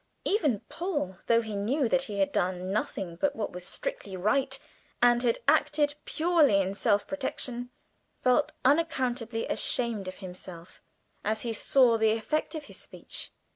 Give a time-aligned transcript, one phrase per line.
[0.25, 4.57] Even Paul, though he knew that he had done nothing but what was strictly right,
[4.99, 7.69] and had acted purely in self protection,
[8.19, 10.81] felt unaccountably ashamed of himself
[11.23, 13.31] as he saw this effect of his speech.